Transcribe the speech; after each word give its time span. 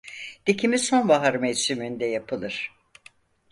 Dikimi 0.47 0.77
sonbahar 0.79 1.35
mevsiminde 1.35 2.05
yapılır. 2.05 2.71